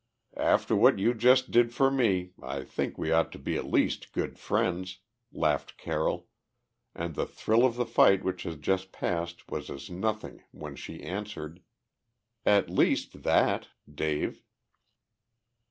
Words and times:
"After 0.35 0.75
what 0.75 0.97
you 0.97 1.13
just 1.13 1.51
did 1.51 1.71
for 1.75 1.91
me, 1.91 2.31
I 2.41 2.63
think 2.63 2.97
we 2.97 3.11
ought 3.11 3.31
to 3.33 3.37
be 3.37 3.55
at 3.55 3.67
least 3.69 4.13
good 4.13 4.39
friends," 4.39 4.97
laughed 5.31 5.77
Carroll, 5.77 6.27
and 6.95 7.13
the 7.13 7.27
thrill 7.27 7.63
of 7.63 7.75
the 7.75 7.85
fight 7.85 8.23
which 8.23 8.41
has 8.41 8.55
just 8.55 8.91
passed 8.91 9.51
was 9.51 9.69
as 9.69 9.91
nothing 9.91 10.41
when 10.49 10.75
she 10.75 11.03
answered: 11.03 11.61
"At 12.47 12.67
least 12.67 13.21
that... 13.21 13.67
Dave!" 13.87 14.41